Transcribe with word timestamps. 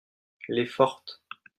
les 0.49 0.65
fortes. 0.65 1.21